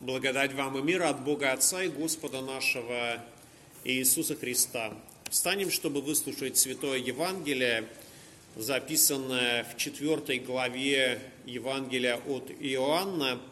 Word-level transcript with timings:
Благодать 0.00 0.54
вам 0.54 0.78
и 0.78 0.82
мир 0.82 1.02
от 1.02 1.22
Бога 1.24 1.52
Отца 1.52 1.82
и 1.82 1.88
Господа 1.88 2.40
нашего 2.40 3.22
Иисуса 3.84 4.34
Христа. 4.34 4.94
Встанем, 5.28 5.70
чтобы 5.70 6.00
выслушать 6.00 6.56
Святое 6.56 6.96
Евангелие, 6.96 7.86
записанное 8.56 9.64
в 9.64 9.76
4 9.76 10.38
главе 10.38 11.20
Евангелия 11.44 12.16
от 12.16 12.50
Иоанна, 12.60 13.42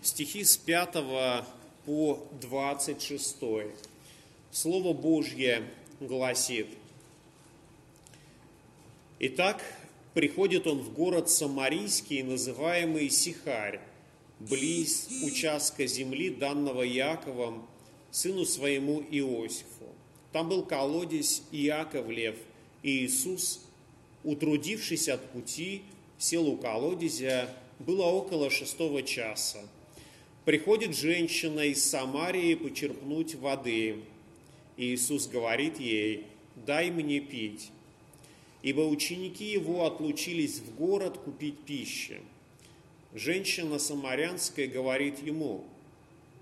стихи 0.00 0.44
с 0.44 0.56
5 0.56 1.44
по 1.84 2.26
26. 2.40 3.36
Слово 4.50 4.94
Божье 4.94 5.62
гласит, 6.00 6.68
«Итак, 9.18 9.62
приходит 10.14 10.66
он 10.66 10.78
в 10.78 10.94
город 10.94 11.28
Самарийский, 11.28 12.22
называемый 12.22 13.10
Сихарь, 13.10 13.78
близ 14.48 15.08
участка 15.22 15.86
земли, 15.86 16.30
данного 16.30 16.86
Иаковом, 16.86 17.66
сыну 18.10 18.44
своему 18.44 19.00
Иосифу. 19.00 19.88
Там 20.32 20.48
был 20.48 20.64
колодец 20.64 21.42
Иаковлев, 21.52 22.36
и 22.82 23.04
Иисус, 23.04 23.64
утрудившись 24.24 25.08
от 25.08 25.30
пути, 25.32 25.82
сел 26.18 26.48
у 26.48 26.56
колодезя, 26.56 27.48
было 27.78 28.04
около 28.04 28.50
шестого 28.50 29.02
часа. 29.02 29.58
Приходит 30.44 30.96
женщина 30.96 31.60
из 31.60 31.84
Самарии 31.84 32.54
почерпнуть 32.54 33.34
воды. 33.36 34.00
Иисус 34.76 35.28
говорит 35.28 35.78
ей, 35.78 36.26
дай 36.66 36.90
мне 36.90 37.20
пить. 37.20 37.70
Ибо 38.62 38.80
ученики 38.80 39.44
его 39.44 39.84
отлучились 39.84 40.60
в 40.60 40.74
город 40.76 41.18
купить 41.18 41.58
пищи. 41.60 42.20
Женщина 43.14 43.78
самарянская 43.78 44.66
говорит 44.66 45.22
ему, 45.22 45.64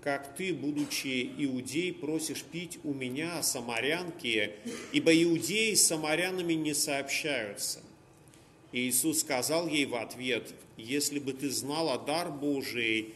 как 0.01 0.35
ты, 0.35 0.53
будучи 0.53 1.29
иудей, 1.37 1.93
просишь 1.93 2.43
пить 2.43 2.79
у 2.83 2.93
меня, 2.93 3.43
самарянки, 3.43 4.53
ибо 4.93 5.11
иудеи 5.13 5.73
с 5.73 5.85
самарянами 5.85 6.53
не 6.53 6.73
сообщаются. 6.73 7.81
И 8.71 8.87
Иисус 8.87 9.19
сказал 9.19 9.67
ей 9.67 9.85
в 9.85 9.95
ответ, 9.95 10.53
если 10.77 11.19
бы 11.19 11.33
ты 11.33 11.49
знала 11.49 11.99
дар 11.99 12.31
Божий, 12.31 13.13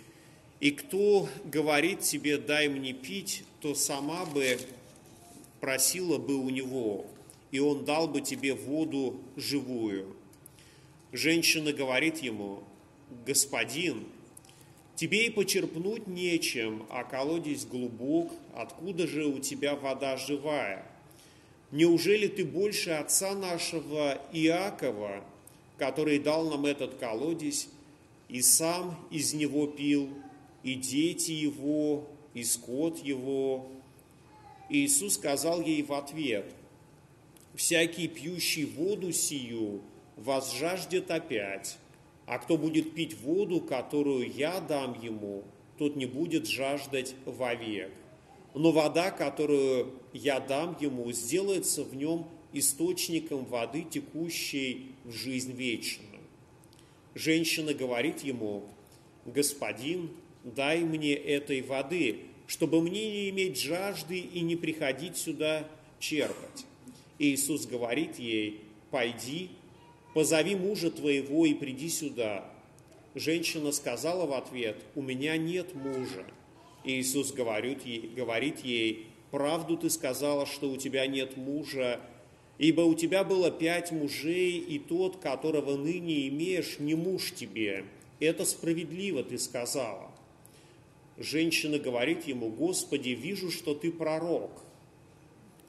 и 0.59 0.72
кто 0.72 1.29
говорит 1.45 2.01
тебе, 2.01 2.38
дай 2.38 2.67
мне 2.67 2.94
пить, 2.94 3.44
то 3.61 3.73
сама 3.73 4.25
бы 4.25 4.59
просила 5.61 6.17
бы 6.17 6.35
у 6.35 6.49
него, 6.49 7.05
и 7.51 7.59
он 7.59 7.85
дал 7.85 8.07
бы 8.07 8.19
тебе 8.19 8.53
воду 8.53 9.19
живую. 9.38 10.13
Женщина 11.13 11.72
говорит 11.72 12.17
ему, 12.19 12.63
господин, 13.25 14.05
тебе 14.95 15.27
и 15.27 15.30
почерпнуть 15.30 16.08
нечем, 16.08 16.85
а 16.89 17.03
колодец 17.03 17.66
глубок, 17.66 18.31
откуда 18.53 19.07
же 19.07 19.25
у 19.25 19.39
тебя 19.39 19.75
вода 19.75 20.17
живая? 20.17 20.85
Неужели 21.72 22.27
ты 22.27 22.45
больше 22.45 22.91
отца 22.91 23.33
нашего 23.35 24.22
Иакова, 24.31 25.23
который 25.77 26.19
дал 26.19 26.49
нам 26.49 26.66
этот 26.66 26.95
колодец, 26.95 27.67
и 28.30 28.41
сам 28.41 28.97
из 29.11 29.33
него 29.33 29.67
пил, 29.67 30.09
и 30.63 30.75
дети 30.75 31.31
его, 31.31 32.07
и 32.33 32.44
скот 32.44 33.00
его? 33.00 33.67
Иисус 34.69 35.16
сказал 35.16 35.61
ей 35.61 35.83
в 35.83 35.94
ответ, 35.94 36.45
«Всякий 37.55 38.07
пьющий 38.07 38.66
воду 38.66 39.11
сию 39.11 39.81
возжаждет 40.17 41.11
опять, 41.11 41.77
а 42.25 42.39
кто 42.39 42.57
будет 42.57 42.93
пить 42.93 43.19
воду, 43.19 43.61
которую 43.61 44.31
я 44.31 44.59
дам 44.59 44.99
ему, 45.01 45.43
тот 45.77 45.95
не 45.95 46.05
будет 46.05 46.47
жаждать 46.47 47.15
вовек. 47.25 47.91
Но 48.53 48.71
вода, 48.71 49.11
которую 49.11 49.93
я 50.13 50.39
дам 50.39 50.77
ему, 50.79 51.11
сделается 51.11 51.83
в 51.83 51.95
нем 51.95 52.27
источником 52.53 53.45
воды, 53.45 53.83
текущей 53.83 54.94
в 55.03 55.11
жизнь 55.11 55.51
вечную. 55.51 56.22
Женщина 57.13 57.73
говорит 57.73 58.22
ему, 58.23 58.63
«Господин, 59.25 60.09
дай 60.44 60.79
мне 60.79 61.13
этой 61.13 61.61
воды, 61.61 62.19
чтобы 62.47 62.81
мне 62.81 63.11
не 63.11 63.29
иметь 63.29 63.59
жажды 63.59 64.19
и 64.19 64.39
не 64.39 64.55
приходить 64.55 65.17
сюда 65.17 65.67
черпать». 66.00 66.66
И 67.19 67.33
Иисус 67.33 67.66
говорит 67.66 68.19
ей, 68.19 68.61
«Пойди, 68.89 69.50
позови 70.15 70.55
мужа 70.55 70.89
твоего 70.89 71.45
и 71.45 71.53
приди 71.53 71.89
сюда. 71.89 72.45
Женщина 73.15 73.73
сказала 73.73 74.25
в 74.25 74.31
ответ, 74.31 74.77
у 74.95 75.01
меня 75.01 75.35
нет 75.35 75.75
мужа. 75.75 76.25
И 76.85 77.01
Иисус 77.01 77.33
говорит 77.33 77.85
ей, 77.85 78.09
говорит 78.15 78.61
ей, 78.61 79.07
правду 79.29 79.75
ты 79.75 79.89
сказала, 79.89 80.45
что 80.45 80.71
у 80.71 80.77
тебя 80.77 81.05
нет 81.05 81.35
мужа, 81.35 81.99
ибо 82.57 82.81
у 82.81 82.95
тебя 82.95 83.25
было 83.25 83.51
пять 83.51 83.91
мужей, 83.91 84.57
и 84.57 84.79
тот, 84.79 85.17
которого 85.17 85.75
ныне 85.75 86.29
имеешь, 86.29 86.79
не 86.79 86.95
муж 86.95 87.33
тебе. 87.33 87.83
Это 88.21 88.45
справедливо 88.45 89.21
ты 89.21 89.37
сказала. 89.37 90.11
Женщина 91.17 91.77
говорит 91.77 92.25
ему, 92.25 92.47
Господи, 92.49 93.09
вижу, 93.09 93.51
что 93.51 93.75
ты 93.75 93.91
пророк. 93.91 94.51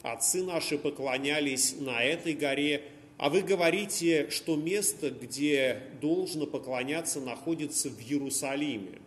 Отцы 0.02 0.44
наши 0.44 0.78
поклонялись 0.78 1.74
на 1.80 2.00
этой 2.00 2.34
горе, 2.34 2.84
а 3.18 3.30
вы 3.30 3.42
говорите, 3.42 4.28
что 4.30 4.56
место, 4.56 5.10
где 5.10 5.82
должно 6.00 6.46
поклоняться, 6.46 7.20
находится 7.20 7.88
в 7.88 7.98
Иерусалиме. 8.00 8.98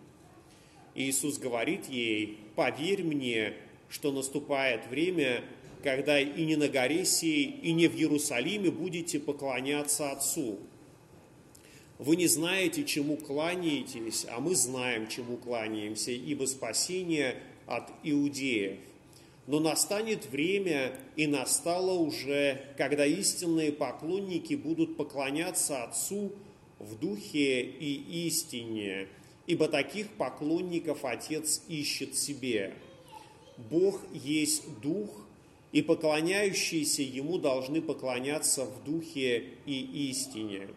Иисус 0.95 1.37
говорит 1.37 1.87
ей, 1.87 2.39
поверь 2.55 3.03
мне, 3.03 3.53
что 3.87 4.11
наступает 4.11 4.87
время, 4.87 5.43
когда 5.83 6.19
и 6.19 6.43
не 6.43 6.55
на 6.55 6.67
горе 6.67 7.05
сей, 7.05 7.45
и 7.45 7.71
не 7.71 7.87
в 7.87 7.95
Иерусалиме 7.95 8.71
будете 8.71 9.19
поклоняться 9.19 10.11
Отцу. 10.11 10.59
Вы 11.99 12.15
не 12.15 12.27
знаете, 12.27 12.85
чему 12.85 13.17
кланяетесь, 13.17 14.25
а 14.29 14.39
мы 14.39 14.55
знаем, 14.55 15.07
чему 15.07 15.37
кланяемся, 15.37 16.11
ибо 16.11 16.45
спасение 16.45 17.35
от 17.67 17.91
иудеев. 18.03 18.77
Но 19.49 19.59
настанет 19.59 20.27
время, 20.27 20.93
и 21.15 21.25
настало 21.25 21.93
уже, 21.93 22.61
когда 22.77 23.03
истинные 23.03 23.71
поклонники 23.71 24.53
будут 24.53 24.95
поклоняться 24.95 25.83
Отцу 25.83 26.33
в 26.77 26.99
духе 26.99 27.63
и 27.63 28.27
истине, 28.27 29.07
ибо 29.47 29.67
таких 29.67 30.07
поклонников 30.09 31.03
Отец 31.03 31.63
ищет 31.67 32.15
себе. 32.15 32.75
Бог 33.71 33.99
есть 34.13 34.65
Дух, 34.83 35.09
и 35.71 35.81
поклоняющиеся 35.81 37.01
Ему 37.01 37.39
должны 37.39 37.81
поклоняться 37.81 38.65
в 38.65 38.83
духе 38.83 39.45
и 39.65 40.09
истине. 40.11 40.67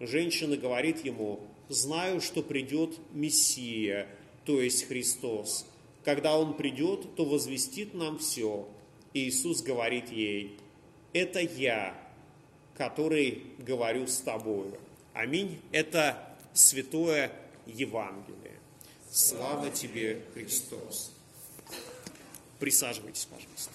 Женщина 0.00 0.56
говорит 0.56 1.04
Ему, 1.04 1.40
знаю, 1.68 2.22
что 2.22 2.42
придет 2.42 2.96
Мессия, 3.12 4.08
то 4.46 4.58
есть 4.58 4.84
Христос– 4.84 5.66
когда 6.06 6.38
Он 6.38 6.56
придет, 6.56 7.16
то 7.16 7.24
возвестит 7.24 7.92
нам 7.92 8.20
все. 8.20 8.68
И 9.12 9.28
Иисус 9.28 9.60
говорит 9.60 10.08
ей, 10.12 10.56
это 11.12 11.40
я, 11.40 12.00
который 12.76 13.42
говорю 13.58 14.06
с 14.06 14.18
тобою. 14.18 14.78
Аминь. 15.14 15.60
Это 15.72 16.36
святое 16.54 17.32
Евангелие. 17.66 18.54
Слава 19.10 19.68
тебе, 19.70 20.22
Христос. 20.32 21.12
Присаживайтесь, 22.60 23.24
пожалуйста. 23.24 23.72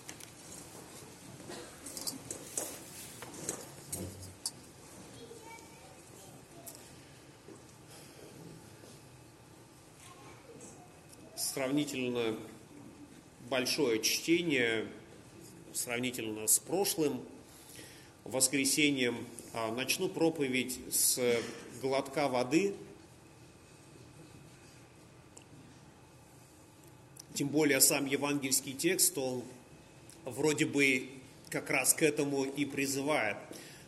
Сравнительно 11.54 12.38
большое 13.50 14.02
чтение, 14.02 14.88
сравнительно 15.74 16.48
с 16.48 16.60
прошлым 16.60 17.22
воскресеньем. 18.24 19.28
А, 19.54 19.70
начну 19.72 20.08
проповедь 20.08 20.80
с 20.90 21.20
глотка 21.82 22.30
воды. 22.30 22.74
Тем 27.34 27.50
более 27.50 27.82
сам 27.82 28.06
евангельский 28.06 28.74
текст, 28.74 29.18
он 29.18 29.44
вроде 30.24 30.66
бы 30.66 31.10
как 31.50 31.70
раз 31.70 31.94
к 31.94 32.02
этому 32.02 32.46
и 32.46 32.64
призывает. 32.64 33.36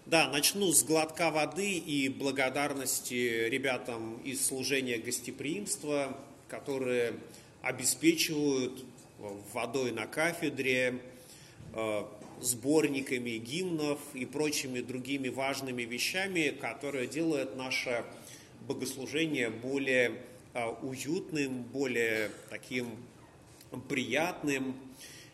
Да, 0.06 0.28
начну 0.28 0.74
с 0.74 0.84
глотка 0.84 1.32
воды 1.32 1.78
и 1.78 2.10
благодарности 2.10 3.48
ребятам 3.48 4.18
из 4.18 4.46
служения 4.46 4.98
гостеприимства, 4.98 6.18
которые 6.50 7.14
обеспечивают 7.64 8.86
водой 9.54 9.92
на 9.92 10.06
кафедре, 10.06 11.00
э, 11.74 12.04
сборниками 12.42 13.38
гимнов 13.38 14.00
и 14.14 14.26
прочими 14.26 14.82
другими 14.82 15.30
важными 15.30 15.84
вещами, 15.84 16.50
которые 16.50 17.08
делают 17.08 17.56
наше 17.56 18.04
богослужение 18.68 19.50
более 19.50 20.18
уютным, 20.82 21.64
более 21.64 22.30
таким 22.50 22.90
приятным. 23.90 24.76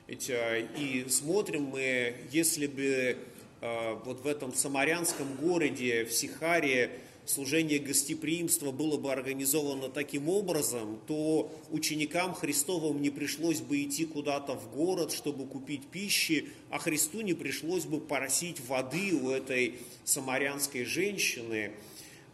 И 0.07 1.05
смотрим 1.09 1.63
мы, 1.63 2.15
если 2.31 2.67
бы 2.67 3.17
вот 3.59 4.21
в 4.21 4.27
этом 4.27 4.53
самарянском 4.53 5.35
городе, 5.35 6.05
в 6.05 6.13
Сихаре, 6.13 6.91
служение 7.29 7.77
гостеприимства 7.77 8.71
было 8.71 8.97
бы 8.97 9.11
организовано 9.11 9.89
таким 9.89 10.29
образом, 10.29 10.99
то 11.07 11.51
ученикам 11.69 12.33
Христовым 12.33 13.01
не 13.01 13.11
пришлось 13.11 13.61
бы 13.61 13.83
идти 13.83 14.05
куда-то 14.05 14.55
в 14.55 14.75
город, 14.75 15.11
чтобы 15.11 15.45
купить 15.45 15.85
пищи, 15.87 16.49
а 16.71 16.79
Христу 16.79 17.21
не 17.21 17.33
пришлось 17.33 17.85
бы 17.85 18.01
просить 18.01 18.59
воды 18.67 19.13
у 19.13 19.29
этой 19.29 19.75
самарянской 20.05 20.85
женщины. 20.85 21.73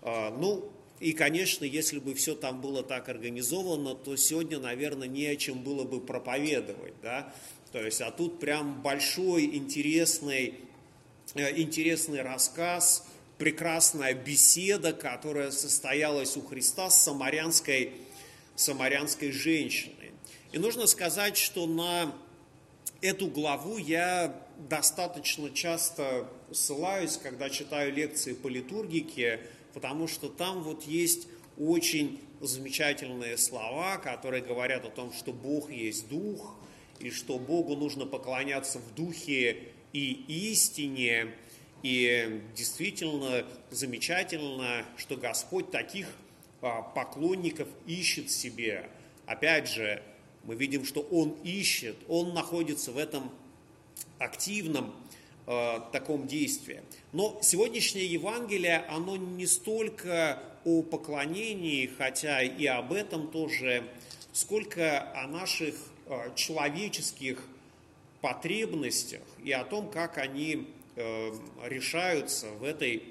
Ну, 0.02 0.70
и, 1.02 1.12
конечно, 1.12 1.66
если 1.66 2.00
бы 2.00 2.14
все 2.14 2.34
там 2.36 2.62
было 2.62 2.82
так 2.82 3.10
организовано, 3.10 3.96
то 3.96 4.16
сегодня, 4.16 4.60
наверное, 4.60 5.10
не 5.10 5.26
о 5.26 5.36
чем 5.36 5.62
было 5.62 5.84
бы 5.84 6.00
проповедовать, 6.00 6.94
да. 7.04 7.34
То 7.74 7.84
есть, 7.84 8.00
а 8.00 8.12
тут 8.12 8.40
прям 8.40 8.82
большой, 8.82 9.46
интересный, 9.58 10.54
э, 11.34 11.60
интересный 11.60 12.22
рассказ, 12.22 13.06
прекрасная 13.38 14.14
беседа, 14.14 14.94
которая 14.94 15.52
состоялась 15.52 16.38
у 16.38 16.42
Христа 16.42 16.90
с 16.90 17.04
самарянской, 17.04 17.92
самарянской 18.56 19.32
женщиной. 19.32 20.12
И 20.52 20.58
нужно 20.58 20.88
сказать, 20.88 21.38
что 21.38 21.68
на 21.68 22.16
эту 23.02 23.28
главу 23.28 23.78
я 23.78 24.42
достаточно 24.70 25.52
часто 25.52 26.30
ссылаюсь, 26.52 27.18
когда 27.18 27.50
читаю 27.50 27.94
лекции 27.94 28.34
по 28.34 28.48
литургике, 28.48 29.42
потому 29.74 30.08
что 30.08 30.30
там 30.30 30.64
вот 30.64 30.84
есть 30.84 31.28
очень 31.58 32.22
замечательные 32.42 33.38
слова, 33.38 33.98
которые 33.98 34.44
говорят 34.44 34.86
о 34.86 34.90
том, 34.90 35.12
что 35.14 35.34
Бог 35.34 35.72
есть 35.72 36.08
Дух, 36.08 36.56
и 37.00 37.10
что 37.12 37.38
Богу 37.38 37.76
нужно 37.76 38.06
поклоняться 38.06 38.80
в 38.80 38.96
Духе 38.96 39.64
и 39.92 40.26
истине. 40.52 41.34
И 41.86 42.42
действительно 42.56 43.46
замечательно, 43.70 44.84
что 44.98 45.18
Господь 45.18 45.70
таких 45.70 46.08
а, 46.64 46.82
поклонников 46.82 47.68
ищет 47.86 48.32
себе. 48.32 48.90
Опять 49.28 49.70
же, 49.70 50.02
мы 50.46 50.56
видим, 50.56 50.84
что 50.84 51.02
Он 51.02 51.38
ищет, 51.44 51.96
Он 52.08 52.34
находится 52.34 52.92
в 52.92 52.98
этом 52.98 53.30
активном 54.18 54.96
э, 55.46 55.80
таком 55.92 56.26
действии. 56.26 56.82
Но 57.14 57.38
сегодняшнее 57.44 58.08
Евангелие, 58.08 58.78
оно 58.90 59.16
не 59.16 59.46
столько 59.46 60.42
о 60.64 60.82
поклонении, 60.82 61.86
хотя 61.86 62.42
и 62.42 62.66
об 62.66 62.94
этом 62.94 63.28
тоже, 63.28 63.84
сколько 64.34 65.14
о 65.14 65.28
наших 65.28 65.76
э, 66.08 66.32
человеческих 66.36 67.48
потребностях 68.22 69.22
и 69.44 69.52
о 69.52 69.64
том, 69.64 69.92
как 69.92 70.18
они 70.18 70.68
решаются 70.96 72.48
в 72.60 72.64
этой, 72.64 73.04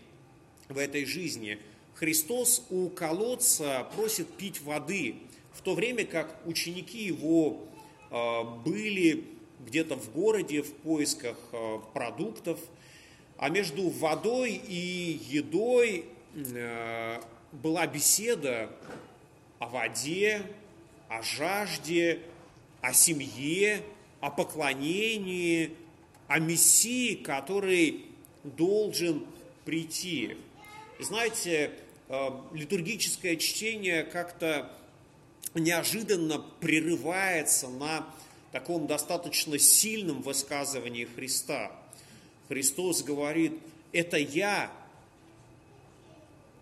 в 0.69 0.79
этой 0.79 1.05
жизни. 1.05 1.59
Христос 1.95 2.67
у 2.71 2.89
колодца 2.89 3.87
просит 3.95 4.29
пить 4.29 4.61
воды, 4.63 5.17
в 5.53 5.61
то 5.63 5.75
время 5.75 6.05
как 6.05 6.41
ученики 6.45 7.05
его 7.05 7.69
э, 8.11 8.43
были 8.65 9.25
где-то 9.67 9.97
в 9.97 10.13
городе 10.13 10.63
в 10.63 10.73
поисках 10.73 11.37
э, 11.53 11.79
продуктов, 11.93 12.59
а 13.39 13.49
между 13.49 13.89
водой 13.89 14.53
и 14.53 15.21
едой 15.29 16.07
э, 16.35 17.21
была 17.53 17.87
беседа 17.87 18.71
о 19.59 19.69
воде, 19.69 20.43
о 21.09 21.23
жажде, 21.23 22.21
о 22.81 22.93
семье, 22.93 23.83
о 24.21 24.31
поклонении, 24.31 25.77
о 26.29 26.39
Мессии, 26.39 27.15
который 27.15 28.07
должен 28.43 29.27
прийти. 29.65 30.37
Знаете, 31.01 31.73
э, 32.09 32.29
литургическое 32.53 33.37
чтение 33.37 34.05
как-то 34.05 34.71
неожиданно 35.55 36.39
прерывается 36.61 37.69
на 37.69 38.07
таком 38.53 38.87
достаточно 38.87 39.59
сильном 39.59 40.23
высказывании 40.23 41.05
Христа. 41.05 41.73
Христос 42.49 43.03
говорит, 43.03 43.53
это 43.93 44.17
я, 44.17 44.71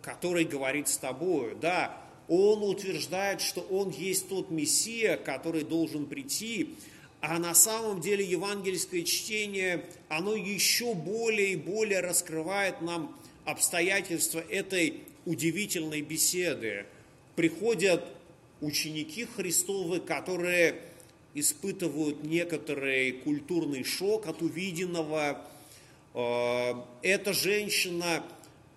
который 0.00 0.44
говорит 0.44 0.88
с 0.88 0.97
тобою. 0.97 1.56
Да, 1.61 1.99
он 2.29 2.62
утверждает, 2.62 3.41
что 3.41 3.61
он 3.62 3.91
есть 3.91 4.29
тот 4.29 4.50
Мессия, 4.50 5.17
который 5.17 5.65
должен 5.65 6.06
прийти, 6.06 6.76
а 7.22 7.38
на 7.38 7.54
самом 7.54 8.00
деле 8.00 8.24
евангельское 8.24 9.04
чтение, 9.04 9.84
оно 10.08 10.34
еще 10.34 10.92
более 10.92 11.52
и 11.52 11.56
более 11.56 12.00
раскрывает 12.00 12.82
нам 12.82 13.16
обстоятельства 13.44 14.40
этой 14.40 15.04
удивительной 15.24 16.02
беседы. 16.02 16.84
Приходят 17.36 18.04
ученики 18.60 19.24
Христовы, 19.24 20.00
которые 20.00 20.80
испытывают 21.34 22.24
некоторый 22.24 23.12
культурный 23.12 23.84
шок 23.84 24.26
от 24.26 24.42
увиденного. 24.42 25.46
Э, 26.14 26.74
эта 27.02 27.32
женщина 27.32 28.24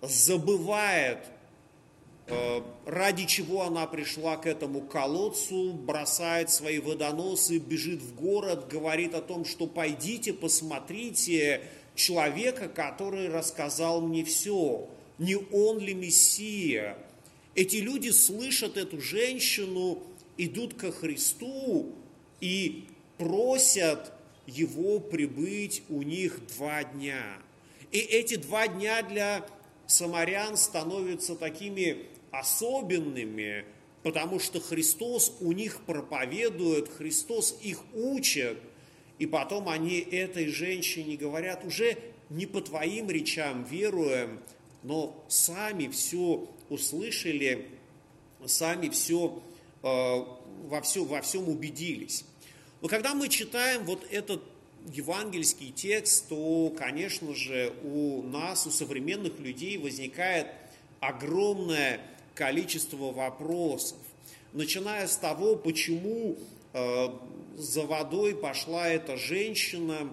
забывает, 0.02 1.18
ради 2.84 3.26
чего 3.26 3.62
она 3.62 3.86
пришла 3.86 4.36
к 4.36 4.46
этому 4.46 4.80
колодцу, 4.80 5.72
бросает 5.72 6.50
свои 6.50 6.78
водоносы, 6.78 7.58
бежит 7.58 8.02
в 8.02 8.14
город, 8.14 8.68
говорит 8.68 9.14
о 9.14 9.22
том, 9.22 9.44
что 9.44 9.66
пойдите, 9.66 10.32
посмотрите 10.32 11.62
человека, 11.94 12.68
который 12.68 13.28
рассказал 13.28 14.00
мне 14.00 14.24
все. 14.24 14.88
Не 15.18 15.36
он 15.36 15.78
ли 15.78 15.94
Мессия? 15.94 16.98
Эти 17.54 17.76
люди 17.76 18.10
слышат 18.10 18.76
эту 18.76 19.00
женщину, 19.00 20.02
идут 20.36 20.74
ко 20.74 20.92
Христу, 20.92 21.94
и 22.40 22.86
просят 23.18 24.12
его 24.46 25.00
прибыть 25.00 25.82
у 25.88 26.02
них 26.02 26.40
два 26.56 26.84
дня. 26.84 27.24
И 27.92 27.98
эти 27.98 28.36
два 28.36 28.68
дня 28.68 29.02
для 29.02 29.46
самарян 29.86 30.56
становятся 30.56 31.34
такими 31.34 32.06
особенными, 32.38 33.64
потому 34.02 34.38
что 34.38 34.60
Христос 34.60 35.36
у 35.40 35.52
них 35.52 35.80
проповедует, 35.84 36.88
Христос 36.88 37.58
их 37.62 37.82
учит, 37.92 38.58
и 39.18 39.26
потом 39.26 39.68
они 39.68 39.98
этой 39.98 40.48
женщине 40.48 41.16
говорят, 41.16 41.64
уже 41.64 41.96
не 42.30 42.46
по 42.46 42.60
твоим 42.60 43.10
речам 43.10 43.64
веруем, 43.64 44.40
но 44.82 45.24
сами 45.28 45.88
все 45.88 46.48
услышали, 46.68 47.68
сами 48.44 48.88
все 48.88 49.42
э, 49.82 49.86
во, 50.66 50.80
все, 50.82 51.04
во 51.04 51.20
всем 51.22 51.48
убедились. 51.48 52.24
Но 52.80 52.88
когда 52.88 53.14
мы 53.14 53.28
читаем 53.28 53.84
вот 53.84 54.06
этот 54.10 54.42
евангельский 54.92 55.72
текст, 55.72 56.28
то, 56.28 56.72
конечно 56.76 57.34
же, 57.34 57.72
у 57.82 58.22
нас, 58.22 58.66
у 58.66 58.70
современных 58.70 59.38
людей 59.38 59.78
возникает 59.78 60.48
огромное 61.00 62.00
количество 62.36 63.10
вопросов, 63.10 63.98
начиная 64.52 65.08
с 65.08 65.16
того, 65.16 65.56
почему 65.56 66.36
э, 66.72 67.08
за 67.56 67.82
водой 67.82 68.36
пошла 68.36 68.88
эта 68.88 69.16
женщина, 69.16 70.08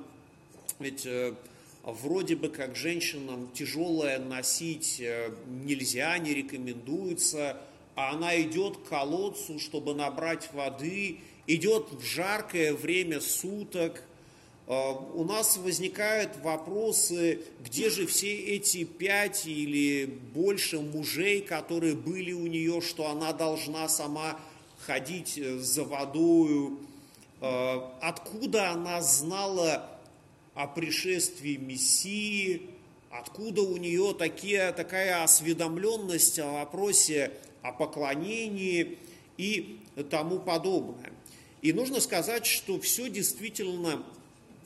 ведь 0.80 1.06
э, 1.06 1.36
вроде 1.84 2.36
бы 2.36 2.50
как 2.50 2.76
женщинам 2.76 3.50
тяжелое 3.54 4.18
носить 4.20 5.00
э, 5.02 5.32
нельзя, 5.48 6.18
не 6.18 6.34
рекомендуется, 6.34 7.58
а 7.96 8.12
она 8.12 8.42
идет 8.42 8.78
к 8.78 8.90
колодцу, 8.90 9.60
чтобы 9.60 9.94
набрать 9.94 10.52
воды, 10.54 11.20
идет 11.46 11.92
в 11.92 12.04
жаркое 12.04 12.74
время 12.74 13.20
суток. 13.20 14.04
А, 14.66 14.92
у 14.92 15.24
нас 15.24 15.58
возникают 15.58 16.38
вопросы, 16.38 17.42
где 17.64 17.90
же 17.90 18.06
все 18.06 18.34
эти 18.34 18.86
пять 18.86 19.46
или 19.46 20.06
больше 20.34 20.80
мужей, 20.80 21.42
которые 21.42 21.96
были 21.96 22.32
у 22.32 22.48
нее, 22.48 22.82
что 22.82 23.10
она 23.10 23.34
должна 23.34 23.90
сама 23.90 24.40
ходить 24.80 25.38
э, 25.38 25.58
за 25.58 25.84
водою. 25.84 26.80
А, 27.42 27.98
откуда 28.02 28.72
она 28.72 29.02
знала 29.02 29.90
о 30.56 30.68
пришествии 30.68 31.58
Мессии, 31.58 32.62
откуда 33.10 33.64
у 33.64 33.76
нее 33.78 34.16
такие, 34.18 34.72
такая 34.72 35.24
осведомленность 35.24 36.40
о 36.40 36.52
вопросе 36.52 37.32
о 37.64 37.72
поклонении 37.72 38.98
и 39.38 39.80
тому 40.10 40.40
подобное. 40.40 41.12
И 41.62 41.72
нужно 41.72 42.02
сказать, 42.02 42.46
что 42.46 42.80
все 42.80 43.10
действительно 43.10 44.04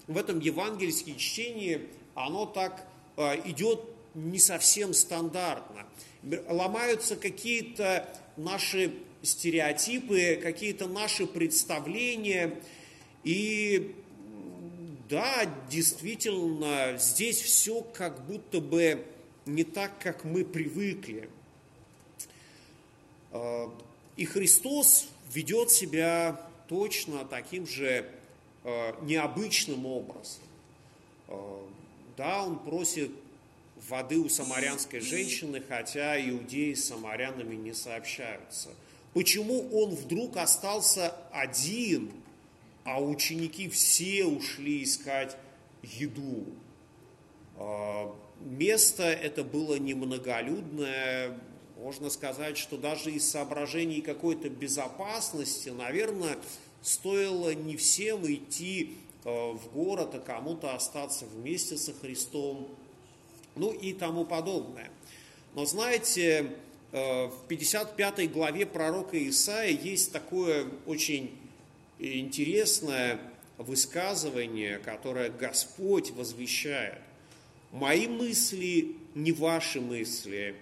в 0.08 0.18
этом 0.18 0.40
евангельском 0.40 1.18
чтении, 1.18 1.88
оно 2.16 2.46
так 2.46 2.88
э, 3.18 3.42
идет 3.46 3.82
не 4.14 4.40
совсем 4.40 4.94
стандартно. 4.94 5.86
Ломаются 6.48 7.16
какие-то 7.16 8.10
наши 8.36 8.94
стереотипы, 9.22 10.40
какие-то 10.42 10.88
наши 10.88 11.28
представления. 11.28 12.60
И 13.24 13.96
да, 15.10 15.46
действительно, 15.70 16.98
здесь 16.98 17.42
все 17.42 17.82
как 17.82 18.26
будто 18.26 18.60
бы 18.60 19.06
не 19.46 19.64
так, 19.64 20.00
как 20.00 20.24
мы 20.24 20.44
привыкли. 20.44 21.30
А, 23.32 23.72
и 24.16 24.26
Христос 24.26 25.08
ведет 25.34 25.72
себя 25.72 26.42
точно 26.68 27.26
таким 27.26 27.68
же 27.68 28.06
а, 28.06 28.18
необычным 29.02 29.86
образом. 29.86 30.44
А, 31.28 31.68
да, 32.18 32.44
он 32.44 32.60
просит 32.60 33.12
воды 33.90 34.18
у 34.18 34.28
самарянской 34.30 35.00
женщины, 35.00 35.62
хотя 35.68 36.20
иудеи 36.20 36.74
с 36.74 36.86
самарянами 36.86 37.56
не 37.56 37.74
сообщаются. 37.74 38.70
Почему 39.14 39.70
он 39.72 39.96
вдруг 39.96 40.38
остался 40.38 41.14
один, 41.32 42.12
а 42.84 43.02
ученики 43.02 43.70
все 43.70 44.26
ушли 44.26 44.84
искать 44.84 45.38
еду? 45.84 46.46
Место 48.42 49.04
это 49.04 49.44
было 49.44 49.76
немноголюдное, 49.76 51.40
можно 51.78 52.10
сказать, 52.10 52.58
что 52.58 52.78
даже 52.78 53.12
из 53.12 53.30
соображений 53.30 54.02
какой-то 54.02 54.50
безопасности, 54.50 55.70
наверное, 55.70 56.38
стоило 56.82 57.54
не 57.54 57.76
всем 57.78 58.26
идти 58.32 58.96
э, 59.24 59.30
в 59.30 59.72
город, 59.74 60.16
а 60.16 60.20
кому-то 60.20 60.74
остаться 60.76 61.26
вместе 61.26 61.78
со 61.78 61.94
Христом, 61.94 62.68
ну 63.56 63.72
и 63.72 63.94
тому 63.94 64.26
подобное. 64.26 64.90
Но 65.56 65.66
знаете, 65.66 66.54
э, 66.92 67.26
в 67.28 67.48
55 67.48 68.32
главе 68.32 68.66
пророка 68.66 69.18
Исаия 69.28 69.78
есть 69.78 70.12
такое 70.12 70.68
очень 70.86 71.38
интересное 72.00 73.20
высказывание, 73.58 74.78
которое 74.78 75.30
Господь 75.30 76.12
возвещает. 76.12 77.00
«Мои 77.72 78.08
мысли 78.08 78.96
не 79.16 79.32
ваши 79.32 79.82
мысли, 79.82 80.56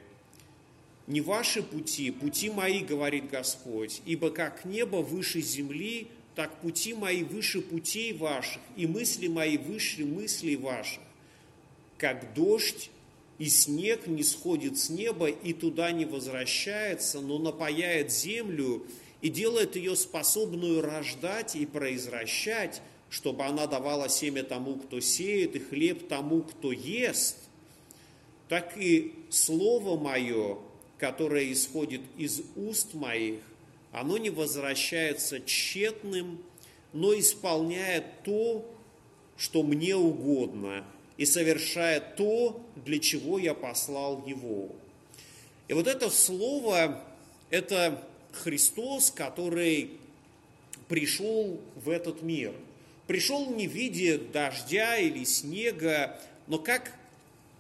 не 1.07 1.21
ваши 1.21 1.61
пути, 1.61 2.11
пути 2.11 2.49
мои, 2.49 2.79
говорит 2.79 3.29
Господь, 3.29 4.01
ибо 4.05 4.31
как 4.31 4.65
небо 4.65 4.97
выше 4.97 5.41
земли, 5.41 6.07
так 6.35 6.61
пути 6.61 6.93
мои 6.93 7.23
выше 7.23 7.61
путей 7.61 8.13
ваших, 8.13 8.61
и 8.75 8.87
мысли 8.87 9.27
мои 9.27 9.57
выше 9.57 10.03
мыслей 10.03 10.55
ваших. 10.55 11.01
Как 11.97 12.33
дождь 12.33 12.89
и 13.37 13.47
снег 13.47 14.07
не 14.07 14.23
сходит 14.23 14.77
с 14.77 14.89
неба 14.89 15.27
и 15.27 15.53
туда 15.53 15.91
не 15.91 16.05
возвращается, 16.05 17.21
но 17.21 17.37
напаяет 17.37 18.11
землю 18.11 18.85
и 19.21 19.29
делает 19.29 19.75
ее 19.75 19.95
способную 19.95 20.81
рождать 20.81 21.55
и 21.55 21.65
произвращать, 21.65 22.81
чтобы 23.09 23.45
она 23.45 23.67
давала 23.67 24.09
семя 24.09 24.43
тому, 24.43 24.75
кто 24.75 24.99
сеет, 24.99 25.55
и 25.55 25.59
хлеб 25.59 26.07
тому, 26.07 26.41
кто 26.41 26.71
ест, 26.71 27.37
так 28.49 28.77
и 28.77 29.13
Слово 29.29 29.97
Мое, 29.97 30.57
которое 30.97 31.51
исходит 31.51 32.01
из 32.17 32.41
уст 32.55 32.93
моих, 32.93 33.39
оно 33.91 34.17
не 34.17 34.29
возвращается 34.29 35.39
тщетным, 35.39 36.41
но 36.93 37.17
исполняет 37.17 38.23
то, 38.23 38.65
что 39.37 39.63
мне 39.63 39.95
угодно, 39.95 40.85
и 41.17 41.25
совершает 41.25 42.15
то, 42.15 42.61
для 42.75 42.99
чего 42.99 43.39
я 43.39 43.53
послал 43.53 44.25
его. 44.25 44.69
И 45.67 45.73
вот 45.73 45.87
это 45.87 46.09
слово, 46.09 47.03
это 47.49 48.05
Христос, 48.31 49.11
который 49.11 49.91
пришел 50.87 51.59
в 51.75 51.89
этот 51.89 52.21
мир. 52.21 52.53
Пришел 53.07 53.49
не 53.49 53.67
в 53.67 53.71
виде 53.71 54.17
дождя 54.17 54.97
или 54.97 55.23
снега, 55.23 56.19
но 56.47 56.59
как 56.59 56.93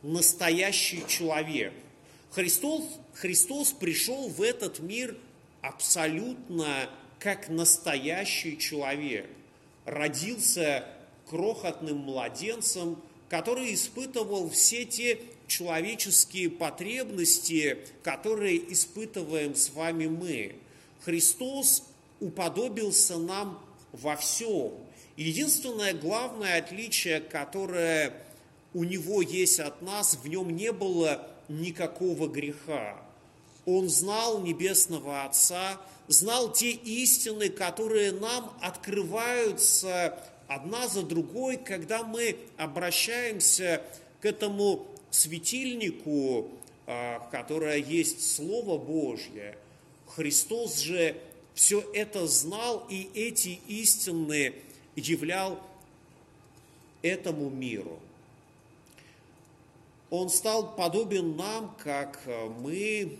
настоящий 0.01 1.03
человек– 1.07 1.73
Христос, 2.31 2.83
Христос 3.13 3.71
пришел 3.71 4.29
в 4.29 4.41
этот 4.41 4.79
мир 4.79 5.15
абсолютно 5.61 6.89
как 7.19 7.49
настоящий 7.49 8.57
человек. 8.57 9.27
Родился 9.85 10.85
крохотным 11.29 11.97
младенцем, 11.97 13.01
который 13.29 13.73
испытывал 13.73 14.49
все 14.49 14.85
те 14.85 15.19
человеческие 15.47 16.49
потребности, 16.49 17.79
которые 18.03 18.71
испытываем 18.73 19.55
с 19.55 19.69
вами 19.69 20.07
мы. 20.07 20.55
Христос 21.03 21.83
уподобился 22.19 23.17
нам 23.17 23.63
во 23.91 24.15
всем. 24.15 24.73
Единственное 25.17 25.93
главное 25.93 26.57
отличие, 26.57 27.21
которое 27.21 28.13
у 28.73 28.83
него 28.83 29.21
есть 29.21 29.59
от 29.59 29.81
нас, 29.81 30.17
в 30.21 30.27
нем 30.27 30.49
не 30.49 30.71
было 30.71 31.34
никакого 31.49 32.27
греха. 32.27 32.97
Он 33.65 33.89
знал 33.89 34.41
Небесного 34.41 35.23
Отца, 35.23 35.79
знал 36.07 36.51
те 36.51 36.71
истины, 36.71 37.49
которые 37.49 38.11
нам 38.11 38.53
открываются 38.61 40.19
одна 40.47 40.87
за 40.87 41.01
другой, 41.01 41.57
когда 41.57 42.03
мы 42.03 42.37
обращаемся 42.57 43.81
к 44.21 44.25
этому 44.25 44.85
светильнику, 45.09 46.49
а, 46.87 47.27
которое 47.31 47.77
есть 47.77 48.35
Слово 48.35 48.77
Божье. 48.77 49.57
Христос 50.07 50.79
же 50.79 51.15
все 51.55 51.83
это 51.93 52.27
знал 52.27 52.85
и 52.89 53.09
эти 53.15 53.59
истины 53.67 54.53
являл 54.95 55.59
этому 57.01 57.49
миру. 57.49 57.99
Он 60.09 60.29
стал 60.29 60.75
подобен 60.75 61.35
нам, 61.35 61.75
как 61.83 62.21
э, 62.25 62.49
мы, 62.61 63.17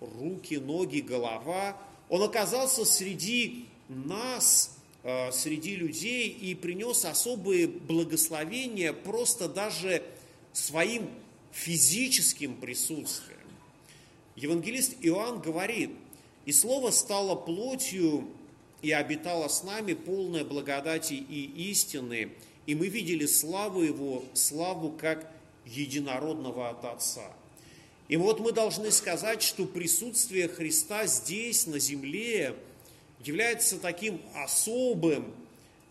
руки, 0.00 0.54
ноги, 0.54 1.00
голова. 1.00 1.76
Он 2.08 2.22
оказался 2.22 2.84
среди 2.84 3.66
нас, 3.88 4.76
э, 5.02 5.30
среди 5.32 5.76
людей 5.76 6.28
и 6.28 6.54
принес 6.54 7.04
особые 7.04 7.68
благословения 7.68 8.92
просто 8.92 9.48
даже 9.48 10.02
своим 10.52 11.08
физическим 11.52 12.56
присутствием. 12.56 13.38
Евангелист 14.36 14.96
Иоанн 15.02 15.40
говорит, 15.40 15.90
«И 16.46 16.52
Слово 16.52 16.90
стало 16.90 17.34
плотью 17.34 18.28
и 18.80 18.90
обитало 18.90 19.48
с 19.48 19.62
нами, 19.62 19.92
полное 19.92 20.44
благодати 20.44 21.14
и 21.14 21.70
истины, 21.70 22.32
и 22.66 22.74
мы 22.74 22.88
видели 22.88 23.26
славу 23.26 23.82
Его, 23.82 24.24
славу 24.34 24.90
как 24.90 25.30
единородного 25.66 26.70
от 26.70 26.84
Отца. 26.84 27.32
И 28.08 28.16
вот 28.16 28.40
мы 28.40 28.52
должны 28.52 28.90
сказать, 28.90 29.42
что 29.42 29.64
присутствие 29.64 30.48
Христа 30.48 31.06
здесь, 31.06 31.66
на 31.66 31.78
земле, 31.78 32.56
является 33.24 33.78
таким 33.78 34.20
особым 34.34 35.32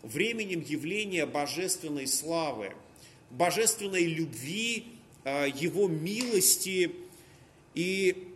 временем 0.02 0.60
явления 0.60 1.26
божественной 1.26 2.06
славы, 2.06 2.74
божественной 3.30 4.04
любви, 4.04 4.86
а, 5.24 5.46
Его 5.46 5.88
милости. 5.88 6.92
И 7.74 8.28